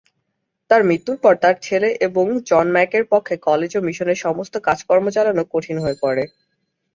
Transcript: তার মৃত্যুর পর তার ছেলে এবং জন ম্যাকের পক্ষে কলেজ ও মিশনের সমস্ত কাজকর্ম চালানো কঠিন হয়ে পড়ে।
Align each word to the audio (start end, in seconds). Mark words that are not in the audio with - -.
তার 0.71 0.81
মৃত্যুর 0.83 1.17
পর 1.23 1.33
তার 1.43 1.55
ছেলে 1.63 1.89
এবং 2.07 2.25
জন 2.49 2.65
ম্যাকের 2.75 3.03
পক্ষে 3.11 3.35
কলেজ 3.47 3.71
ও 3.75 3.85
মিশনের 3.87 4.19
সমস্ত 4.25 4.53
কাজকর্ম 4.67 5.05
চালানো 5.15 5.43
কঠিন 5.53 5.77
হয়ে 5.83 5.97
পড়ে। 6.03 6.23